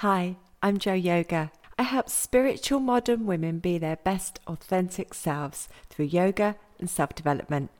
Hi, 0.00 0.36
I'm 0.62 0.78
Jo 0.78 0.94
Yoga. 0.94 1.52
I 1.78 1.82
help 1.82 2.08
spiritual 2.08 2.80
modern 2.80 3.26
women 3.26 3.58
be 3.58 3.76
their 3.76 3.96
best 3.96 4.40
authentic 4.46 5.12
selves 5.12 5.68
through 5.90 6.06
yoga 6.06 6.56
and 6.78 6.88
self 6.88 7.14
development. 7.14 7.70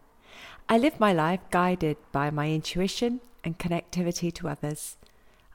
I 0.68 0.76
live 0.76 1.00
my 1.00 1.14
life 1.14 1.40
guided 1.50 1.96
by 2.12 2.28
my 2.28 2.50
intuition 2.50 3.22
and 3.42 3.58
connectivity 3.58 4.30
to 4.34 4.50
others. 4.50 4.98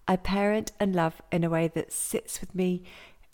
I 0.07 0.15
parent 0.15 0.71
and 0.79 0.95
love 0.95 1.21
in 1.31 1.43
a 1.43 1.51
way 1.51 1.67
that 1.67 1.93
sits 1.93 2.41
with 2.41 2.55
me 2.55 2.81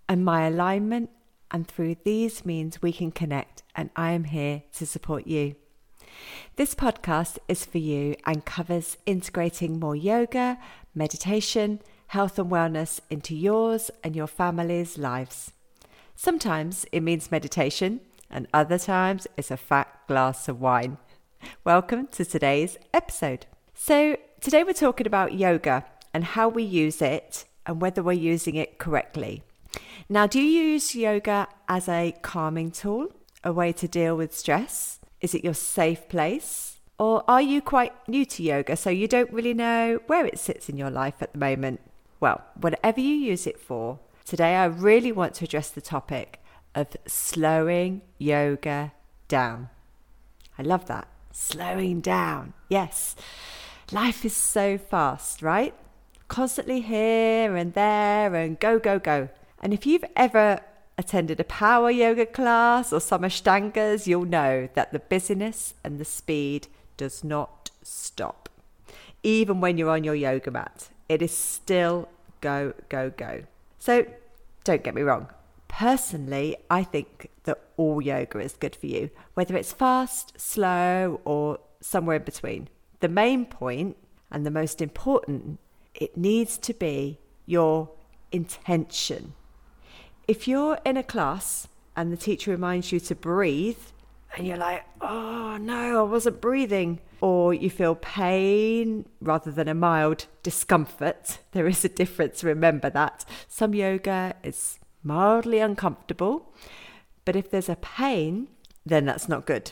and 0.09 0.25
my 0.25 0.45
alignment, 0.45 1.09
and 1.51 1.65
through 1.65 1.95
these 2.03 2.43
means 2.43 2.81
we 2.81 2.91
can 2.91 3.13
connect, 3.13 3.63
and 3.77 3.91
I 3.95 4.11
am 4.11 4.25
here 4.25 4.63
to 4.73 4.85
support 4.85 5.25
you. 5.25 5.55
This 6.57 6.75
podcast 6.75 7.37
is 7.47 7.63
for 7.63 7.77
you 7.77 8.17
and 8.25 8.43
covers 8.43 8.97
integrating 9.05 9.79
more 9.79 9.95
yoga, 9.95 10.57
meditation, 10.93 11.79
health 12.11 12.37
and 12.37 12.51
wellness 12.51 12.99
into 13.09 13.33
yours 13.33 13.89
and 14.03 14.17
your 14.17 14.27
family's 14.27 14.97
lives. 14.97 15.53
Sometimes 16.13 16.85
it 16.91 16.99
means 16.99 17.31
meditation, 17.31 18.01
and 18.29 18.45
other 18.53 18.77
times 18.77 19.27
it's 19.37 19.49
a 19.49 19.55
fat 19.55 19.87
glass 20.09 20.49
of 20.49 20.59
wine. 20.59 20.97
Welcome 21.63 22.07
to 22.07 22.25
today's 22.25 22.77
episode. 22.93 23.45
So, 23.73 24.17
today 24.41 24.65
we're 24.65 24.73
talking 24.73 25.07
about 25.07 25.35
yoga 25.35 25.85
and 26.13 26.25
how 26.25 26.49
we 26.49 26.63
use 26.63 27.01
it 27.01 27.45
and 27.65 27.81
whether 27.81 28.03
we're 28.03 28.11
using 28.11 28.55
it 28.55 28.77
correctly. 28.77 29.43
Now, 30.09 30.27
do 30.27 30.41
you 30.41 30.63
use 30.73 30.93
yoga 30.93 31.47
as 31.69 31.87
a 31.87 32.13
calming 32.21 32.71
tool, 32.71 33.07
a 33.41 33.53
way 33.53 33.71
to 33.71 33.87
deal 33.87 34.17
with 34.17 34.37
stress? 34.37 34.99
Is 35.21 35.33
it 35.33 35.45
your 35.45 35.53
safe 35.53 36.09
place? 36.09 36.81
Or 36.99 37.23
are 37.29 37.41
you 37.41 37.61
quite 37.61 37.93
new 38.09 38.25
to 38.25 38.43
yoga 38.43 38.75
so 38.75 38.89
you 38.89 39.07
don't 39.07 39.31
really 39.31 39.53
know 39.53 40.01
where 40.07 40.25
it 40.25 40.39
sits 40.39 40.67
in 40.67 40.75
your 40.75 40.91
life 40.91 41.15
at 41.21 41.31
the 41.31 41.39
moment? 41.39 41.79
Well, 42.21 42.43
whatever 42.53 42.99
you 42.99 43.15
use 43.15 43.47
it 43.47 43.59
for, 43.59 43.99
today 44.25 44.55
I 44.55 44.65
really 44.65 45.11
want 45.11 45.33
to 45.35 45.45
address 45.45 45.71
the 45.71 45.81
topic 45.81 46.39
of 46.75 46.95
slowing 47.07 48.03
yoga 48.19 48.93
down. 49.27 49.69
I 50.57 50.61
love 50.61 50.85
that. 50.85 51.07
Slowing 51.31 51.99
down. 51.99 52.53
Yes. 52.69 53.15
Life 53.91 54.23
is 54.23 54.35
so 54.35 54.77
fast, 54.77 55.41
right? 55.41 55.73
Constantly 56.27 56.81
here 56.81 57.55
and 57.55 57.73
there 57.73 58.35
and 58.35 58.59
go, 58.59 58.77
go, 58.77 58.99
go. 58.99 59.29
And 59.59 59.73
if 59.73 59.87
you've 59.87 60.05
ever 60.15 60.61
attended 60.99 61.39
a 61.39 61.45
power 61.45 61.89
yoga 61.89 62.27
class 62.27 62.93
or 62.93 63.01
some 63.01 63.23
Ashtangas, 63.23 64.05
you'll 64.05 64.25
know 64.25 64.69
that 64.75 64.93
the 64.93 64.99
busyness 64.99 65.73
and 65.83 65.97
the 65.97 66.05
speed 66.05 66.67
does 66.97 67.23
not 67.23 67.71
stop. 67.81 68.47
Even 69.23 69.59
when 69.59 69.79
you're 69.79 69.89
on 69.89 70.03
your 70.03 70.15
yoga 70.15 70.51
mat, 70.51 70.89
it 71.11 71.21
is 71.21 71.35
still 71.35 72.07
go, 72.39 72.73
go, 72.87 73.09
go. 73.09 73.43
So 73.79 74.05
don't 74.63 74.81
get 74.81 74.95
me 74.95 75.01
wrong. 75.01 75.27
Personally, 75.67 76.55
I 76.69 76.83
think 76.83 77.29
that 77.43 77.59
all 77.75 78.01
yoga 78.01 78.39
is 78.39 78.53
good 78.53 78.77
for 78.77 78.85
you, 78.85 79.09
whether 79.33 79.57
it's 79.57 79.73
fast, 79.73 80.39
slow, 80.39 81.19
or 81.25 81.59
somewhere 81.81 82.15
in 82.15 82.23
between. 82.23 82.69
The 83.01 83.09
main 83.09 83.45
point 83.45 83.97
and 84.31 84.45
the 84.45 84.51
most 84.51 84.81
important, 84.81 85.59
it 85.93 86.15
needs 86.15 86.57
to 86.59 86.73
be 86.73 87.19
your 87.45 87.89
intention. 88.31 89.33
If 90.29 90.47
you're 90.47 90.79
in 90.85 90.95
a 90.95 91.03
class 91.03 91.67
and 91.97 92.13
the 92.13 92.17
teacher 92.17 92.51
reminds 92.51 92.93
you 92.93 93.01
to 93.01 93.15
breathe, 93.15 93.83
and 94.37 94.47
you're 94.47 94.55
like, 94.55 94.85
oh 95.01 95.57
no, 95.57 95.99
I 95.99 96.09
wasn't 96.09 96.39
breathing, 96.39 97.01
or 97.21 97.53
you 97.53 97.69
feel 97.69 97.95
pain 97.95 99.05
rather 99.21 99.51
than 99.51 99.67
a 99.67 99.73
mild 99.73 100.25
discomfort, 100.43 101.39
there 101.51 101.67
is 101.67 101.85
a 101.85 101.89
difference. 101.89 102.43
Remember 102.43 102.89
that. 102.89 103.23
Some 103.47 103.73
yoga 103.73 104.35
is 104.43 104.79
mildly 105.03 105.59
uncomfortable, 105.59 106.53
but 107.23 107.35
if 107.35 107.49
there's 107.49 107.69
a 107.69 107.75
pain, 107.75 108.47
then 108.85 109.05
that's 109.05 109.29
not 109.29 109.45
good. 109.45 109.71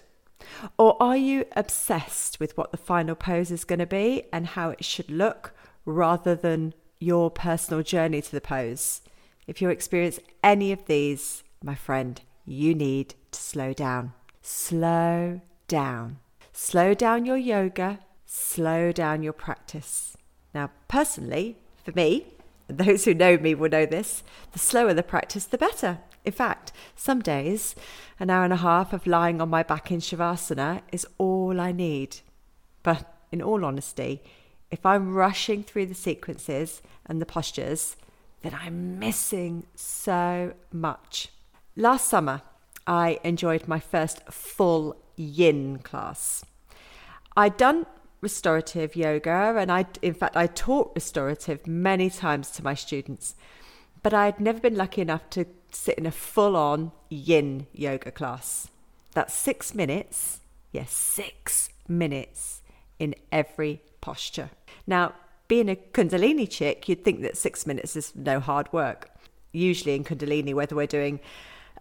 Or 0.78 1.02
are 1.02 1.18
you 1.18 1.46
obsessed 1.56 2.40
with 2.40 2.56
what 2.58 2.72
the 2.72 2.78
final 2.78 3.16
pose 3.16 3.52
is 3.52 3.66
going 3.66 3.80
to 3.80 3.86
be 3.86 4.24
and 4.32 4.48
how 4.48 4.70
it 4.70 4.86
should 4.86 5.10
look 5.10 5.54
rather 5.86 6.36
than 6.36 6.74
your 7.00 7.30
personal 7.30 7.84
journey 7.84 8.22
to 8.22 8.32
the 8.32 8.42
pose? 8.42 9.02
If 9.48 9.62
you 9.62 9.70
experience 9.70 10.20
any 10.44 10.72
of 10.72 10.86
these, 10.86 11.44
my 11.64 11.76
friend, 11.76 12.22
you 12.46 12.76
need 12.76 13.16
to 13.32 13.40
slow 13.40 13.74
down. 13.74 14.14
Slow 14.42 15.42
down. 15.68 16.20
Slow 16.62 16.94
down 16.94 17.26
your 17.26 17.38
yoga, 17.38 18.00
slow 18.26 18.92
down 18.92 19.24
your 19.24 19.32
practice. 19.32 20.18
Now, 20.54 20.72
personally, 20.90 21.56
for 21.86 21.94
me, 21.94 22.34
those 22.68 23.06
who 23.06 23.14
know 23.14 23.38
me 23.38 23.56
will 23.56 23.70
know 23.70 23.86
this, 23.86 24.24
the 24.52 24.60
slower 24.60 24.94
the 24.94 25.02
practice, 25.02 25.46
the 25.46 25.58
better. 25.58 26.00
In 26.26 26.34
fact, 26.34 26.74
some 26.98 27.22
days, 27.22 27.76
an 28.20 28.30
hour 28.30 28.44
and 28.44 28.52
a 28.52 28.58
half 28.58 28.92
of 28.92 29.08
lying 29.08 29.40
on 29.40 29.50
my 29.50 29.64
back 29.64 29.90
in 29.90 30.00
Shavasana 30.00 30.82
is 30.92 31.08
all 31.18 31.62
I 31.62 31.72
need. 31.72 32.18
But 32.84 33.10
in 33.32 33.42
all 33.42 33.64
honesty, 33.64 34.22
if 34.70 34.86
I'm 34.86 35.16
rushing 35.16 35.64
through 35.64 35.86
the 35.86 35.96
sequences 35.96 36.82
and 37.06 37.22
the 37.22 37.26
postures, 37.26 37.96
then 38.42 38.54
I'm 38.54 39.00
missing 39.00 39.66
so 39.76 40.54
much. 40.74 41.30
Last 41.78 42.10
summer, 42.10 42.42
I 42.86 43.22
enjoyed 43.24 43.66
my 43.70 43.80
first 43.80 44.24
full 44.30 44.98
yin 45.20 45.80
class. 45.80 46.46
I'd 47.36 47.58
done 47.58 47.86
restorative 48.22 48.96
yoga 48.96 49.56
and 49.58 49.72
I 49.72 49.86
in 50.02 50.14
fact 50.14 50.36
I 50.36 50.48
taught 50.48 50.92
restorative 50.94 51.66
many 51.66 52.10
times 52.10 52.52
to 52.52 52.64
my 52.64 52.74
students 52.74 53.36
but 54.04 54.14
I'd 54.14 54.40
never 54.40 54.60
been 54.60 54.76
lucky 54.76 55.02
enough 55.02 55.30
to 55.32 55.46
sit 55.72 55.98
in 55.98 56.06
a 56.06 56.12
full 56.12 56.56
on 56.56 56.92
yin 57.10 57.68
yoga 57.74 58.12
class. 58.12 58.70
That's 59.14 59.34
6 59.34 59.74
minutes. 59.76 60.40
Yes, 60.72 60.92
6 60.92 61.70
minutes 61.88 62.62
in 62.98 63.16
every 63.32 63.82
posture. 64.02 64.50
Now, 64.88 65.14
being 65.48 65.70
a 65.70 65.76
Kundalini 65.76 66.48
chick, 66.50 66.88
you'd 66.88 67.04
think 67.04 67.22
that 67.22 67.38
6 67.38 67.66
minutes 67.66 67.96
is 67.96 68.16
no 68.16 68.40
hard 68.40 68.72
work. 68.72 69.10
Usually 69.52 69.96
in 69.96 70.04
Kundalini 70.04 70.54
whether 70.54 70.76
we're 70.76 70.88
doing 70.88 71.20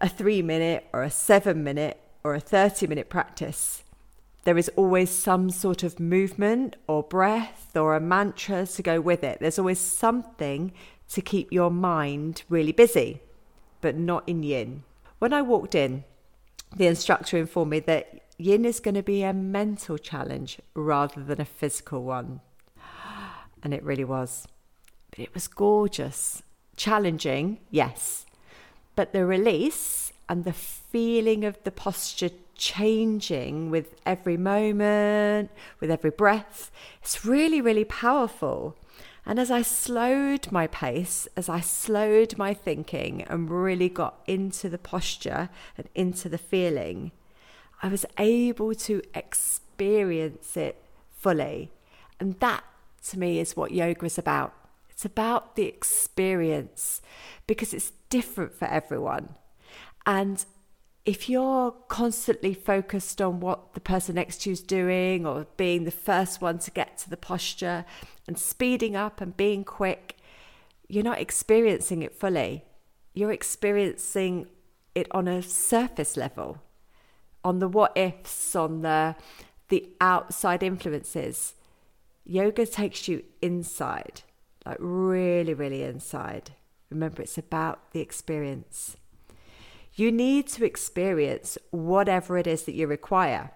a 0.01 0.09
3 0.09 0.41
minute 0.41 0.87
or 0.91 1.03
a 1.03 1.11
7 1.11 1.63
minute 1.63 1.99
or 2.23 2.35
a 2.35 2.39
30 2.39 2.87
minute 2.87 3.09
practice, 3.09 3.83
there 4.43 4.57
is 4.57 4.69
always 4.75 5.09
some 5.09 5.49
sort 5.49 5.83
of 5.83 5.99
movement 5.99 6.75
or 6.87 7.03
breath 7.03 7.75
or 7.75 7.95
a 7.95 7.99
mantra 7.99 8.65
to 8.65 8.81
go 8.81 9.01
with 9.01 9.23
it. 9.23 9.39
There's 9.39 9.59
always 9.59 9.79
something 9.79 10.71
to 11.09 11.21
keep 11.21 11.51
your 11.51 11.69
mind 11.69 12.43
really 12.49 12.71
busy, 12.71 13.21
but 13.81 13.95
not 13.95 14.27
in 14.27 14.43
yin. 14.43 14.83
When 15.19 15.33
I 15.33 15.41
walked 15.41 15.75
in, 15.75 16.03
the 16.75 16.87
instructor 16.87 17.37
informed 17.37 17.71
me 17.71 17.79
that 17.81 18.21
yin 18.37 18.63
is 18.63 18.79
going 18.79 18.95
to 18.95 19.03
be 19.03 19.23
a 19.23 19.33
mental 19.33 19.97
challenge 19.97 20.59
rather 20.73 21.21
than 21.23 21.41
a 21.41 21.45
physical 21.45 22.03
one. 22.03 22.41
And 23.61 23.73
it 23.73 23.83
really 23.83 24.05
was. 24.05 24.47
But 25.09 25.19
it 25.19 25.33
was 25.33 25.47
gorgeous. 25.47 26.41
Challenging, 26.77 27.59
yes. 27.69 28.25
But 28.95 29.11
the 29.11 29.25
release 29.25 30.08
and 30.29 30.45
the 30.45 30.53
feeling 30.53 31.43
of 31.43 31.61
the 31.63 31.71
posture 31.71 32.29
changing 32.55 33.71
with 33.71 33.95
every 34.05 34.37
moment, 34.37 35.49
with 35.79 35.89
every 35.89 36.11
breath. 36.11 36.69
It's 37.01 37.25
really, 37.25 37.61
really 37.61 37.85
powerful. 37.85 38.77
And 39.25 39.39
as 39.39 39.49
I 39.49 39.63
slowed 39.63 40.51
my 40.51 40.67
pace, 40.67 41.27
as 41.35 41.49
I 41.49 41.61
slowed 41.61 42.37
my 42.37 42.53
thinking 42.53 43.23
and 43.23 43.49
really 43.49 43.89
got 43.89 44.21
into 44.27 44.69
the 44.69 44.77
posture 44.77 45.49
and 45.77 45.89
into 45.95 46.29
the 46.29 46.37
feeling, 46.37 47.11
I 47.81 47.87
was 47.87 48.05
able 48.17 48.75
to 48.75 49.01
experience 49.15 50.55
it 50.55 50.83
fully. 51.11 51.71
And 52.19 52.39
that 52.39 52.63
to 53.09 53.19
me 53.19 53.39
is 53.39 53.55
what 53.55 53.71
yoga 53.71 54.05
is 54.05 54.17
about. 54.17 54.53
It's 54.89 55.05
about 55.05 55.55
the 55.55 55.65
experience 55.65 57.01
because 57.47 57.73
it's 57.73 57.93
different 58.09 58.53
for 58.53 58.65
everyone. 58.65 59.35
And 60.05 60.43
if 61.05 61.29
you're 61.29 61.71
constantly 61.87 62.53
focused 62.53 63.21
on 63.21 63.39
what 63.39 63.73
the 63.73 63.79
person 63.79 64.15
next 64.15 64.41
to 64.41 64.49
you 64.49 64.53
is 64.53 64.61
doing 64.61 65.25
or 65.25 65.47
being 65.57 65.85
the 65.85 65.91
first 65.91 66.41
one 66.41 66.59
to 66.59 66.71
get 66.71 66.97
to 66.99 67.09
the 67.09 67.17
posture 67.17 67.85
and 68.27 68.37
speeding 68.37 68.95
up 68.95 69.21
and 69.21 69.35
being 69.35 69.63
quick, 69.63 70.17
you're 70.87 71.03
not 71.03 71.19
experiencing 71.19 72.01
it 72.01 72.13
fully. 72.13 72.65
You're 73.13 73.31
experiencing 73.31 74.47
it 74.95 75.07
on 75.11 75.27
a 75.27 75.41
surface 75.41 76.17
level, 76.17 76.61
on 77.43 77.59
the 77.59 77.67
what 77.67 77.97
ifs, 77.97 78.55
on 78.55 78.81
the 78.81 79.15
the 79.69 79.89
outside 80.01 80.63
influences. 80.63 81.53
Yoga 82.25 82.65
takes 82.65 83.07
you 83.07 83.23
inside, 83.41 84.21
like 84.65 84.77
really, 84.79 85.53
really 85.53 85.83
inside. 85.83 86.51
Remember, 86.89 87.21
it's 87.21 87.37
about 87.37 87.91
the 87.93 87.99
experience. 87.99 88.97
You 89.99 90.13
need 90.13 90.47
to 90.47 90.63
experience 90.63 91.57
whatever 91.71 92.37
it 92.37 92.47
is 92.47 92.63
that 92.63 92.73
you 92.73 92.87
require. 92.87 93.51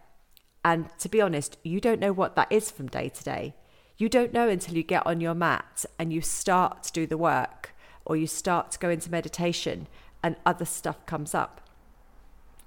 And 0.66 0.90
to 1.00 1.08
be 1.08 1.22
honest, 1.22 1.58
you 1.64 1.80
don't 1.80 2.02
know 2.02 2.12
what 2.12 2.36
that 2.36 2.52
is 2.52 2.70
from 2.70 2.88
day 2.88 3.08
to 3.08 3.24
day. 3.24 3.56
You 3.98 4.10
don't 4.10 4.34
know 4.34 4.50
until 4.50 4.76
you 4.76 4.84
get 4.84 5.08
on 5.08 5.22
your 5.22 5.36
mat 5.36 5.86
and 5.98 6.12
you 6.12 6.20
start 6.20 6.84
to 6.84 6.92
do 6.92 7.08
the 7.08 7.18
work 7.18 7.74
or 8.04 8.18
you 8.18 8.28
start 8.28 8.72
to 8.72 8.80
go 8.80 8.90
into 8.90 9.10
meditation 9.10 9.88
and 10.22 10.36
other 10.46 10.66
stuff 10.66 11.06
comes 11.06 11.34
up. 11.34 11.62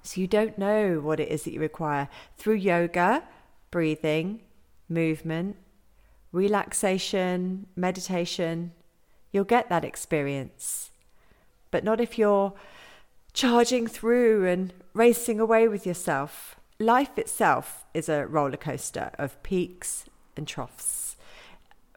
So 0.01 0.21
you 0.21 0.25
don't 0.25 0.57
know 0.57 0.99
what 0.99 1.19
it 1.19 1.29
is 1.29 1.43
that 1.43 1.53
you 1.53 1.59
require. 1.59 2.09
Through 2.35 2.55
yoga, 2.55 3.25
breathing, 3.69 4.41
movement, 4.89 5.55
relaxation, 6.31 7.67
meditation, 7.75 8.71
you'll 9.31 9.43
get 9.43 9.69
that 9.69 9.85
experience. 9.85 10.89
But 11.69 11.83
not 11.83 12.01
if 12.01 12.17
you're 12.17 12.55
charging 13.37 13.85
through 13.85 14.47
and 14.47 14.73
racing 14.95 15.39
away 15.39 15.67
with 15.67 15.85
yourself. 15.85 16.55
Life 16.79 17.19
itself 17.19 17.85
is 17.93 18.09
a 18.09 18.25
roller 18.25 18.57
coaster 18.57 19.11
of 19.19 19.41
peaks 19.43 20.05
and 20.35 20.47
troughs. 20.47 21.15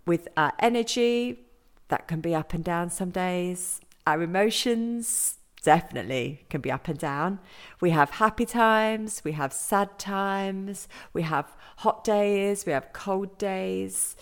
With 0.04 0.28
our 0.36 0.52
energy, 0.58 1.46
that 1.88 2.06
can 2.06 2.20
be 2.20 2.34
up 2.34 2.52
and 2.52 2.62
down 2.62 2.90
some 2.90 3.08
days. 3.08 3.80
Our 4.06 4.20
emotions 4.20 5.38
definitely 5.62 6.44
can 6.50 6.60
be 6.60 6.70
up 6.70 6.88
and 6.88 6.98
down. 6.98 7.38
We 7.80 7.88
have 7.88 8.10
happy 8.10 8.44
times, 8.44 9.22
we 9.24 9.32
have 9.32 9.54
sad 9.54 9.98
times, 9.98 10.88
we 11.14 11.22
have 11.22 11.56
hot 11.78 12.04
days, 12.04 12.66
we 12.66 12.72
have 12.72 12.92
cold 12.92 13.38
days. 13.38 14.14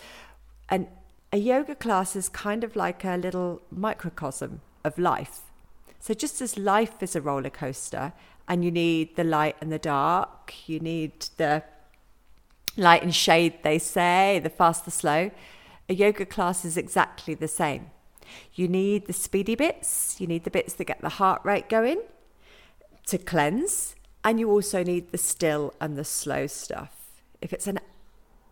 And 0.69 0.87
a 1.32 1.38
yoga 1.38 1.75
class 1.75 2.14
is 2.14 2.29
kind 2.29 2.62
of 2.62 2.76
like 2.76 3.05
a 3.05 3.17
little 3.17 3.61
microcosm 3.73 4.61
of 4.85 4.99
life. 4.99 5.48
So, 6.00 6.15
just 6.15 6.41
as 6.41 6.56
life 6.56 7.03
is 7.03 7.17
a 7.17 7.21
roller 7.21 7.50
coaster 7.50 8.12
and 8.47 8.65
you 8.65 8.71
need 8.71 9.17
the 9.17 9.25
light 9.25 9.56
and 9.61 9.73
the 9.73 9.79
dark, 9.79 10.55
you 10.67 10.81
need 10.81 11.12
the 11.37 11.62
light 12.77 13.03
and 13.03 13.15
shade, 13.15 13.62
they 13.62 13.79
say, 13.79 14.41
the 14.43 14.50
fast, 14.50 14.85
the 14.85 14.91
slow, 14.91 15.31
a 15.89 15.95
yoga 15.95 16.25
class 16.25 16.65
is 16.65 16.77
exactly 16.77 17.35
the 17.35 17.49
same. 17.49 17.91
You 18.55 18.69
need 18.69 19.06
the 19.06 19.12
speedy 19.12 19.55
bits, 19.55 20.21
you 20.21 20.27
need 20.27 20.45
the 20.45 20.50
bits 20.50 20.75
that 20.75 20.85
get 20.85 21.00
the 21.00 21.09
heart 21.09 21.41
rate 21.45 21.69
going 21.69 22.00
to 23.06 23.19
cleanse, 23.19 23.95
and 24.23 24.39
you 24.39 24.50
also 24.50 24.83
need 24.83 25.12
the 25.12 25.19
still 25.19 25.75
and 25.81 25.97
the 25.97 26.05
slow 26.05 26.47
stuff. 26.47 26.95
If 27.41 27.53
it's 27.53 27.67
an 27.67 27.81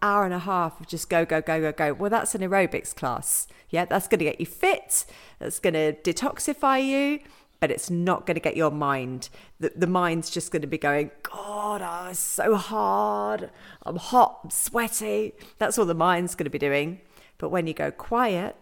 hour 0.07 0.25
and 0.25 0.35
a 0.35 0.39
half 0.39 0.81
of 0.81 0.87
just 0.87 1.11
go, 1.11 1.25
go, 1.25 1.41
go, 1.41 1.61
go, 1.61 1.73
go, 1.73 1.93
well, 1.95 2.11
that's 2.11 2.35
an 2.35 2.41
aerobics 2.41 2.95
class. 2.95 3.49
Yeah, 3.71 3.85
that's 3.85 4.09
going 4.09 4.21
to 4.21 4.25
get 4.25 4.41
you 4.41 4.47
fit, 4.47 5.05
that's 5.39 5.59
going 5.59 5.75
to 5.75 5.93
detoxify 5.93 6.85
you, 6.85 7.21
but 7.61 7.71
it's 7.71 7.91
not 7.91 8.27
going 8.27 8.37
to 8.37 8.41
get 8.41 8.57
your 8.57 8.71
mind. 8.71 9.29
The, 9.59 9.73
the 9.75 9.87
mind's 9.87 10.31
just 10.31 10.53
going 10.53 10.63
to 10.63 10.69
be 10.69 10.79
going, 10.79 11.11
God, 11.23 11.83
oh, 11.83 12.11
it's 12.11 12.19
so 12.19 12.55
hard. 12.55 13.51
I'm 13.85 13.97
hot, 13.97 14.41
I'm 14.45 14.51
sweaty. 14.51 15.33
That's 15.59 15.79
all 15.79 15.87
the 15.87 15.95
mind's 15.95 16.35
going 16.35 16.45
to 16.45 16.51
be 16.51 16.59
doing. 16.59 17.01
But 17.39 17.49
when 17.49 17.67
you 17.67 17.75
go 17.75 17.91
quiet, 17.91 18.57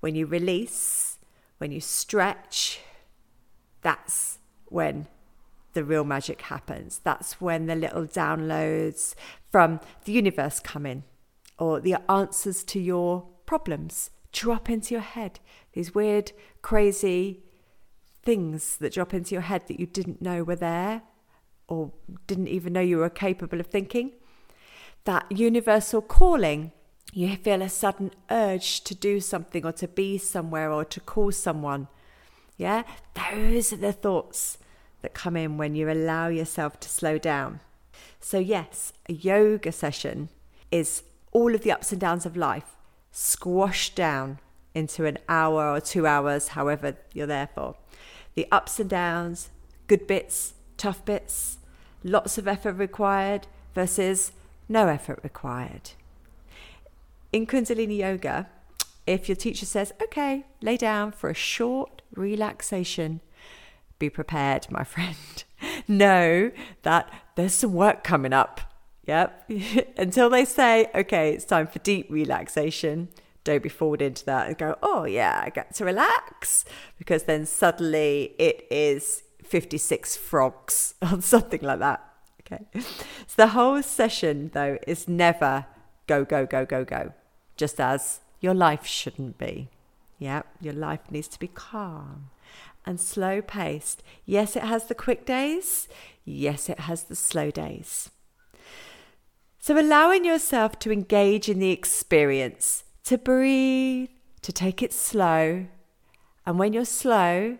when 0.00 0.14
you 0.14 0.26
release, 0.26 1.18
when 1.58 1.72
you 1.72 1.80
stretch, 1.80 2.80
that's 3.82 4.38
when 4.66 5.06
the 5.76 5.84
real 5.84 6.04
magic 6.04 6.40
happens. 6.40 7.00
That's 7.04 7.38
when 7.38 7.66
the 7.66 7.76
little 7.76 8.06
downloads 8.06 9.14
from 9.50 9.78
the 10.04 10.12
universe 10.12 10.58
come 10.58 10.86
in, 10.86 11.04
or 11.58 11.80
the 11.80 11.98
answers 12.10 12.64
to 12.64 12.80
your 12.80 13.26
problems 13.44 14.10
drop 14.32 14.70
into 14.70 14.94
your 14.94 15.02
head. 15.02 15.38
These 15.74 15.94
weird, 15.94 16.32
crazy 16.62 17.44
things 18.22 18.78
that 18.78 18.94
drop 18.94 19.12
into 19.12 19.34
your 19.34 19.42
head 19.42 19.68
that 19.68 19.78
you 19.78 19.86
didn't 19.86 20.22
know 20.22 20.42
were 20.42 20.56
there 20.56 21.02
or 21.68 21.92
didn't 22.26 22.48
even 22.48 22.72
know 22.72 22.80
you 22.80 22.96
were 22.96 23.10
capable 23.10 23.60
of 23.60 23.66
thinking. 23.66 24.12
That 25.04 25.30
universal 25.30 26.00
calling 26.00 26.72
you 27.12 27.36
feel 27.36 27.60
a 27.60 27.68
sudden 27.68 28.12
urge 28.30 28.80
to 28.84 28.94
do 28.94 29.20
something 29.20 29.64
or 29.64 29.72
to 29.72 29.88
be 29.88 30.16
somewhere 30.16 30.72
or 30.72 30.86
to 30.86 31.00
call 31.00 31.32
someone. 31.32 31.88
Yeah, 32.56 32.84
those 33.14 33.74
are 33.74 33.76
the 33.76 33.92
thoughts 33.92 34.58
that 35.02 35.14
come 35.14 35.36
in 35.36 35.56
when 35.56 35.74
you 35.74 35.90
allow 35.90 36.28
yourself 36.28 36.80
to 36.80 36.88
slow 36.88 37.18
down. 37.18 37.60
So, 38.20 38.38
yes, 38.38 38.92
a 39.08 39.12
yoga 39.12 39.72
session 39.72 40.28
is 40.70 41.02
all 41.32 41.54
of 41.54 41.62
the 41.62 41.72
ups 41.72 41.92
and 41.92 42.00
downs 42.00 42.26
of 42.26 42.36
life 42.36 42.76
squashed 43.12 43.94
down 43.94 44.38
into 44.74 45.06
an 45.06 45.18
hour 45.28 45.70
or 45.70 45.80
two 45.80 46.06
hours, 46.06 46.48
however 46.48 46.96
you're 47.12 47.26
there 47.26 47.48
for. 47.54 47.76
The 48.34 48.46
ups 48.50 48.78
and 48.78 48.90
downs, 48.90 49.50
good 49.86 50.06
bits, 50.06 50.54
tough 50.76 51.04
bits, 51.04 51.58
lots 52.04 52.36
of 52.36 52.46
effort 52.46 52.74
required 52.74 53.46
versus 53.74 54.32
no 54.68 54.88
effort 54.88 55.20
required 55.22 55.92
in 57.36 57.46
Kundalini 57.46 57.98
Yoga, 57.98 58.48
if 59.06 59.28
your 59.28 59.36
teacher 59.36 59.66
says, 59.66 59.92
okay, 60.02 60.46
lay 60.62 60.76
down 60.76 61.12
for 61.12 61.28
a 61.28 61.34
short 61.34 62.02
relaxation, 62.14 63.20
be 63.98 64.10
prepared, 64.10 64.66
my 64.70 64.84
friend. 64.84 65.44
know 65.88 66.50
that 66.82 67.10
there's 67.34 67.54
some 67.54 67.72
work 67.72 68.04
coming 68.04 68.32
up. 68.32 68.60
Yep. 69.06 69.50
Until 69.96 70.30
they 70.30 70.44
say, 70.44 70.90
okay, 70.94 71.32
it's 71.32 71.44
time 71.44 71.66
for 71.66 71.78
deep 71.80 72.10
relaxation, 72.10 73.08
don't 73.44 73.62
be 73.62 73.68
forward 73.68 74.02
into 74.02 74.24
that 74.26 74.48
and 74.48 74.58
go, 74.58 74.76
oh, 74.82 75.04
yeah, 75.04 75.40
I 75.44 75.50
get 75.50 75.74
to 75.76 75.84
relax. 75.84 76.64
Because 76.98 77.24
then 77.24 77.46
suddenly 77.46 78.34
it 78.38 78.66
is 78.70 79.22
56 79.44 80.16
frogs 80.16 80.94
or 81.02 81.20
something 81.20 81.62
like 81.62 81.78
that. 81.78 82.02
Okay. 82.40 82.64
So 82.74 83.34
the 83.36 83.48
whole 83.48 83.82
session, 83.82 84.50
though, 84.52 84.78
is 84.86 85.08
never 85.08 85.66
go, 86.06 86.24
go, 86.24 86.46
go, 86.46 86.64
go, 86.64 86.84
go, 86.84 87.12
just 87.56 87.80
as 87.80 88.20
your 88.40 88.54
life 88.54 88.86
shouldn't 88.86 89.38
be. 89.38 89.68
Yeah, 90.18 90.42
your 90.60 90.72
life 90.72 91.10
needs 91.10 91.28
to 91.28 91.38
be 91.38 91.48
calm 91.48 92.30
and 92.86 93.00
slow 93.00 93.42
paced. 93.42 94.02
Yes, 94.24 94.56
it 94.56 94.62
has 94.62 94.86
the 94.86 94.94
quick 94.94 95.26
days. 95.26 95.88
Yes, 96.24 96.68
it 96.68 96.80
has 96.80 97.04
the 97.04 97.16
slow 97.16 97.50
days. 97.50 98.10
So, 99.58 99.78
allowing 99.78 100.24
yourself 100.24 100.78
to 100.80 100.92
engage 100.92 101.48
in 101.48 101.58
the 101.58 101.70
experience, 101.70 102.84
to 103.04 103.18
breathe, 103.18 104.10
to 104.42 104.52
take 104.52 104.82
it 104.82 104.92
slow. 104.92 105.66
And 106.46 106.58
when 106.58 106.72
you're 106.72 106.84
slow, 106.84 107.58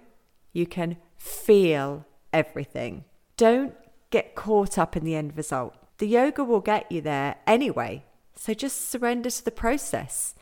you 0.52 0.66
can 0.66 0.98
feel 1.16 2.06
everything. 2.32 3.04
Don't 3.36 3.74
get 4.10 4.36
caught 4.36 4.78
up 4.78 4.96
in 4.96 5.04
the 5.04 5.16
end 5.16 5.36
result. 5.36 5.74
The 5.98 6.06
yoga 6.06 6.44
will 6.44 6.60
get 6.60 6.90
you 6.92 7.00
there 7.00 7.36
anyway. 7.46 8.04
So 8.36 8.54
just 8.54 8.88
surrender 8.88 9.30
to 9.30 9.44
the 9.44 9.50
process 9.50 10.34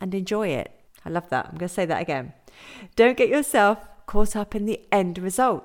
and 0.00 0.14
enjoy 0.14 0.48
it. 0.48 0.72
I 1.04 1.10
love 1.10 1.28
that. 1.30 1.46
I'm 1.46 1.58
going 1.58 1.68
to 1.68 1.74
say 1.74 1.86
that 1.86 2.02
again. 2.02 2.32
Don't 2.96 3.16
get 3.16 3.28
yourself 3.28 3.78
caught 4.06 4.36
up 4.36 4.54
in 4.54 4.66
the 4.66 4.80
end 4.90 5.18
result. 5.18 5.64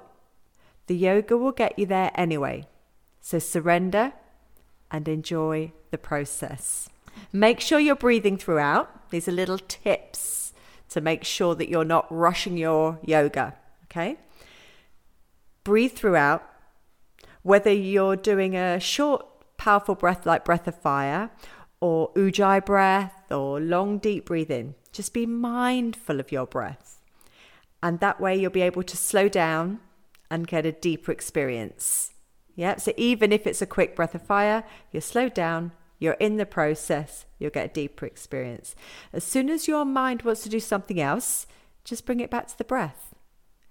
The 0.88 0.96
yoga 0.96 1.38
will 1.38 1.52
get 1.52 1.78
you 1.78 1.86
there 1.86 2.12
anyway. 2.16 2.66
So 3.22 3.40
surrender 3.40 4.14
and 4.90 5.08
enjoy 5.08 5.74
the 5.92 5.98
process. 5.98 6.90
Make 7.34 7.60
sure 7.60 7.80
you're 7.80 7.96
breathing 7.96 8.38
throughout. 8.38 9.10
These 9.10 9.28
are 9.28 9.34
little 9.34 9.58
tips 9.58 10.54
to 10.90 11.02
make 11.02 11.24
sure 11.24 11.56
that 11.56 11.70
you're 11.70 11.84
not 11.84 12.08
rushing 12.10 12.58
your 12.58 13.00
yoga. 13.04 13.56
Okay? 13.86 14.18
Breathe 15.64 15.94
throughout. 15.94 16.44
Whether 17.44 17.74
you're 17.74 18.16
doing 18.16 18.56
a 18.56 18.80
short, 18.80 19.26
powerful 19.58 19.96
breath 19.96 20.26
like 20.26 20.46
breath 20.46 20.68
of 20.68 20.76
fire 20.76 21.30
or 21.80 22.12
ujjayi 22.14 22.66
breath 22.66 23.32
or 23.32 23.60
long 23.60 23.98
deep 23.98 24.26
breathing. 24.26 24.76
Just 24.92 25.14
be 25.14 25.26
mindful 25.26 26.20
of 26.20 26.32
your 26.32 26.46
breath. 26.46 26.97
And 27.82 28.00
that 28.00 28.20
way 28.20 28.36
you'll 28.36 28.52
be 28.52 28.62
able 28.62 28.84
to 28.84 28.98
slow 28.98 29.30
down 29.30 29.80
and 30.30 30.48
get 30.48 30.66
a 30.66 30.72
deeper 30.72 31.12
experience. 31.12 32.14
Yeah, 32.56 32.78
so 32.78 32.92
even 32.98 33.32
if 33.32 33.46
it's 33.46 33.62
a 33.62 33.68
quick 33.68 33.96
breath 33.96 34.16
of 34.16 34.24
fire, 34.24 34.64
you're 34.92 35.02
slowed 35.02 35.36
down, 35.36 35.74
you're 36.00 36.14
in 36.14 36.38
the 36.38 36.46
process, 36.46 37.26
you'll 37.38 37.52
get 37.52 37.70
a 37.70 37.74
deeper 37.74 38.06
experience. 38.06 38.76
As 39.14 39.24
soon 39.24 39.50
as 39.50 39.68
your 39.68 39.86
mind 39.86 40.24
wants 40.24 40.42
to 40.44 40.50
do 40.50 40.60
something 40.60 41.00
else, 41.00 41.46
just 41.84 42.06
bring 42.06 42.20
it 42.20 42.32
back 42.32 42.48
to 42.48 42.58
the 42.58 42.64
breath. 42.64 43.14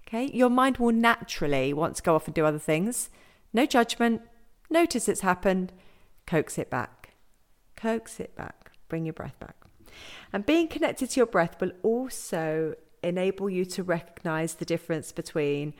Okay, 0.06 0.30
your 0.32 0.50
mind 0.50 0.78
will 0.78 0.92
naturally 0.92 1.72
want 1.72 1.96
to 1.96 2.02
go 2.02 2.14
off 2.14 2.26
and 2.26 2.34
do 2.34 2.46
other 2.46 2.60
things. 2.60 3.10
No 3.52 3.66
judgment, 3.66 4.22
notice 4.70 5.08
it's 5.08 5.22
happened, 5.22 5.72
coax 6.26 6.58
it 6.58 6.70
back. 6.70 7.14
Coax 7.74 8.20
it 8.20 8.36
back, 8.36 8.70
bring 8.88 9.04
your 9.04 9.12
breath 9.12 9.38
back. 9.40 9.56
And 10.32 10.46
being 10.46 10.68
connected 10.68 11.10
to 11.10 11.20
your 11.20 11.26
breath 11.26 11.60
will 11.60 11.72
also 11.82 12.74
enable 13.06 13.48
you 13.48 13.64
to 13.64 13.82
recognize 13.82 14.54
the 14.54 14.64
difference 14.64 15.12
between 15.12 15.72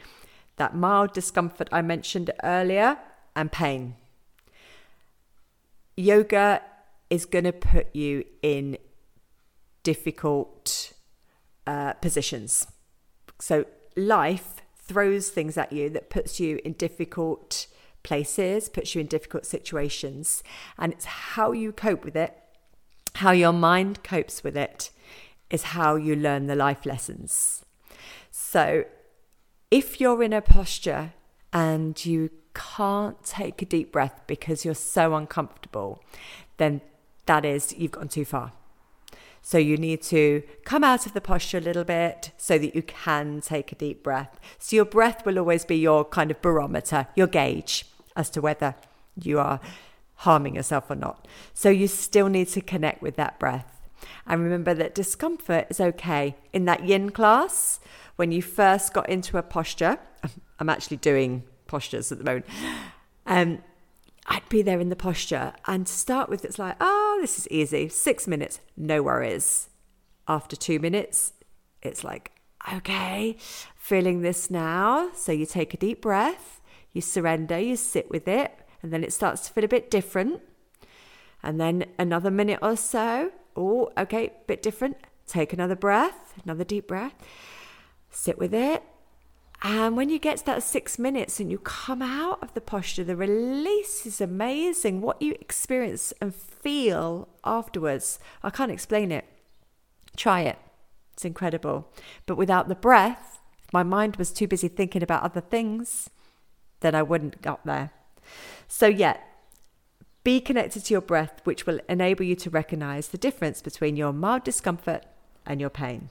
that 0.57 0.75
mild 0.75 1.13
discomfort 1.13 1.69
I 1.71 1.83
mentioned 1.83 2.31
earlier 2.43 2.99
and 3.35 3.53
pain. 3.53 3.97
Yoga 5.97 6.63
is 7.11 7.27
going 7.27 7.45
to 7.45 7.53
put 7.53 7.95
you 7.95 8.25
in 8.43 8.79
difficult 9.83 10.93
uh, 11.67 11.93
positions. 11.95 12.67
So 13.39 13.67
life 13.97 14.63
throws 14.79 15.31
things 15.31 15.59
at 15.59 15.73
you 15.73 15.91
that 15.91 16.11
puts 16.11 16.41
you 16.41 16.61
in 16.65 16.73
difficult 16.75 17.67
places, 18.03 18.69
puts 18.69 18.95
you 18.95 19.01
in 19.01 19.07
difficult 19.07 19.45
situations. 19.47 20.43
And 20.79 20.93
it's 20.93 21.05
how 21.05 21.53
you 21.53 21.73
cope 21.73 22.05
with 22.05 22.17
it, 22.17 22.37
how 23.17 23.33
your 23.33 23.53
mind 23.53 24.03
copes 24.03 24.45
with 24.45 24.57
it, 24.57 24.91
is 25.51 25.63
how 25.63 25.97
you 25.97 26.17
learn 26.17 26.47
the 26.47 26.57
life 26.57 26.85
lessons. 26.87 27.65
So 28.31 28.85
if 29.71 30.01
you're 30.01 30.23
in 30.23 30.33
a 30.33 30.41
posture 30.41 31.13
and 31.53 32.05
you 32.05 32.31
can't 32.55 33.23
take 33.25 33.63
a 33.63 33.65
deep 33.65 33.93
breath 33.93 34.21
because 34.27 34.65
you're 34.65 34.75
so 34.75 35.15
uncomfortable, 35.15 36.03
then 36.57 36.81
that 37.27 37.45
is, 37.45 37.75
you've 37.77 37.93
gone 37.93 38.09
too 38.09 38.25
far. 38.25 38.53
So 39.43 39.59
you 39.59 39.77
need 39.77 40.03
to 40.03 40.43
come 40.65 40.83
out 40.83 41.07
of 41.07 41.13
the 41.13 41.21
posture 41.21 41.59
a 41.59 41.61
little 41.61 41.85
bit 41.85 42.33
so 42.37 42.59
that 42.59 42.75
you 42.75 42.83
can 42.83 43.41
take 43.41 43.71
a 43.71 43.77
deep 43.77 44.03
breath. 44.03 44.41
So 44.59 44.75
your 44.75 44.85
breath 44.85 45.25
will 45.25 45.39
always 45.39 45.65
be 45.65 45.77
your 45.77 46.05
kind 46.05 46.33
of 46.33 46.43
barometer, 46.43 47.07
your 47.15 47.29
gauge 47.29 47.87
as 48.17 48.29
to 48.31 48.41
whether 48.41 48.75
you 49.15 49.39
are 49.39 49.61
harming 50.17 50.57
yourself 50.57 50.91
or 50.91 50.97
not. 50.97 51.29
So 51.55 51.69
you 51.69 51.87
still 51.87 52.29
need 52.29 52.49
to 52.49 52.61
connect 52.61 53.03
with 53.03 53.17
that 53.17 53.39
breath. 53.39 53.76
And 54.27 54.43
remember 54.43 54.75
that 54.75 54.95
discomfort 54.95 55.67
is 55.71 55.81
okay. 55.81 56.37
In 56.53 56.65
that 56.67 56.85
yin 56.85 57.11
class, 57.11 57.81
when 58.17 58.33
you 58.33 58.43
first 58.43 58.93
got 58.93 59.09
into 59.09 59.39
a 59.39 59.43
posture, 59.43 59.99
I'm 60.59 60.69
actually 60.69 60.99
doing 60.99 61.45
postures 61.67 62.13
at 62.13 62.19
the 62.19 62.25
moment. 62.25 62.47
Um, 63.27 63.63
I'd 64.27 64.49
be 64.49 64.63
there 64.63 64.81
in 64.81 64.89
the 64.89 64.97
posture 64.97 65.53
and 65.67 65.87
to 65.87 65.93
start 65.93 66.29
with, 66.29 66.45
it's 66.45 66.59
like, 66.59 66.77
oh, 66.81 67.19
this 67.21 67.39
is 67.39 67.49
easy. 67.49 67.89
Six 67.89 68.27
minutes, 68.27 68.61
no 68.77 69.03
worries. 69.03 69.69
After 70.27 70.57
two 70.57 70.81
minutes, 70.81 71.33
it's 71.83 72.03
like, 72.03 72.33
okay, 72.75 73.37
feeling 73.77 74.23
this 74.23 74.51
now. 74.51 75.11
So 75.15 75.31
you 75.31 75.47
take 75.47 75.75
a 75.75 75.77
deep 75.77 76.03
breath, 76.03 76.61
you 76.93 77.01
surrender, 77.01 77.59
you 77.59 77.77
sit 77.77 78.11
with 78.11 78.27
it, 78.27 78.53
and 78.83 78.93
then 78.93 79.05
it 79.05 79.13
starts 79.13 79.47
to 79.47 79.53
feel 79.53 79.65
a 79.65 79.69
bit 79.69 79.91
different. 79.91 80.41
And 81.43 81.61
then 81.61 81.85
another 81.99 82.31
minute 82.31 82.59
or 82.63 82.77
so, 82.77 83.31
oh, 83.57 83.91
okay, 83.99 84.33
bit 84.47 84.63
different. 84.63 84.97
Take 85.27 85.53
another 85.53 85.77
breath, 85.77 86.35
another 86.45 86.65
deep 86.65 86.87
breath, 86.87 87.15
sit 88.11 88.39
with 88.39 88.55
it, 88.55 88.83
and 89.63 89.97
when 89.97 90.11
you 90.11 90.19
get 90.19 90.39
to 90.39 90.47
that 90.47 90.63
six 90.63 90.99
minutes 90.99 91.41
and 91.41 91.51
you 91.51 91.59
come 91.59 92.03
out 92.03 92.43
of 92.43 92.53
the 92.55 92.61
posture, 92.61 93.05
the 93.05 93.17
release 93.17 94.05
is 94.07 94.21
amazing. 94.21 95.01
What 95.01 95.21
you 95.23 95.33
experience 95.41 96.13
and 96.21 96.35
feel 96.35 97.29
afterwards, 97.45 98.19
I 98.43 98.51
can't 98.51 98.71
explain 98.71 99.11
it. 99.11 99.25
Try 100.15 100.43
it, 100.43 100.59
it's 101.15 101.25
incredible. 101.25 101.91
But 102.27 102.37
without 102.37 102.69
the 102.69 102.75
breath, 102.75 103.41
if 103.65 103.73
my 103.73 103.83
mind 103.83 104.17
was 104.17 104.31
too 104.31 104.47
busy 104.47 104.69
thinking 104.69 105.03
about 105.03 105.23
other 105.23 105.41
things, 105.41 106.11
then 106.81 106.95
I 106.95 107.03
wouldn't 107.03 107.43
got 107.43 107.65
there. 107.65 107.93
So, 108.69 108.87
yeah, 108.87 109.17
be 110.27 110.41
connected 110.41 110.85
to 110.85 110.93
your 110.93 111.01
breath, 111.01 111.41
which 111.45 111.67
will 111.67 111.79
enable 111.89 112.25
you 112.25 112.35
to 112.35 112.51
recognize 112.51 113.07
the 113.09 113.17
difference 113.17 113.63
between 113.63 113.95
your 113.95 114.13
mild 114.13 114.43
discomfort 114.43 115.07
and 115.47 115.61
your 115.61 115.71
pain. 115.71 116.11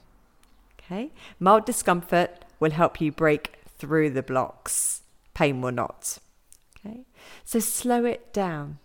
Okay, 0.80 1.10
mild 1.38 1.66
discomfort 1.66 2.46
will 2.58 2.70
help 2.70 2.98
you 2.98 3.12
break 3.12 3.58
through 3.76 4.08
the 4.08 4.22
blocks. 4.22 5.02
Pain 5.34 5.60
will 5.60 5.72
not. 5.72 6.16
Okay? 6.78 7.04
So 7.44 7.58
slow 7.58 8.06
it 8.06 8.32
down. 8.32 8.78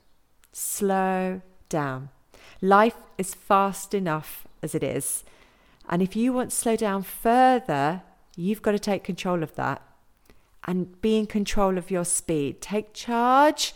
Slow 0.51 1.41
down. 1.69 2.09
Life 2.59 2.97
is 3.17 3.33
fast 3.33 3.93
enough 3.93 4.45
as 4.61 4.75
it 4.75 4.83
is. 4.83 5.23
And 5.87 6.01
if 6.01 6.13
you 6.13 6.33
want 6.33 6.49
to 6.49 6.57
slow 6.57 6.75
down 6.75 7.03
further, 7.03 8.01
you've 8.35 8.61
got 8.61 8.71
to 8.71 8.79
take 8.79 9.05
control 9.05 9.43
of 9.43 9.55
that 9.55 9.81
and 10.67 11.01
be 11.01 11.17
in 11.17 11.25
control 11.25 11.77
of 11.77 11.89
your 11.89 12.03
speed. 12.03 12.61
Take 12.61 12.93
charge 12.93 13.73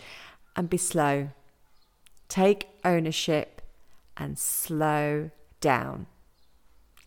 and 0.58 0.70
be 0.70 0.78
slow. 0.78 1.30
Take 2.28 2.70
ownership 2.84 3.62
and 4.18 4.38
slow 4.38 5.32
down. 5.62 6.08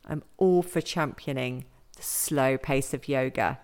I'm 0.06 0.22
all 0.36 0.62
for 0.62 0.80
championing 0.80 1.64
the 1.96 2.02
slow 2.02 2.56
pace 2.56 2.94
of 2.94 3.08
yoga 3.08 3.58